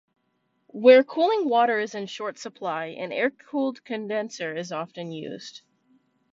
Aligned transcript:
Where 0.69 1.03
cooling 1.03 1.47
water 1.47 1.77
is 1.77 1.93
in 1.93 2.07
short 2.07 2.39
supply, 2.39 2.85
an 2.85 3.11
air-cooled 3.11 3.85
condenser 3.85 4.55
is 4.55 4.71
often 4.71 5.11
used. 5.11 5.61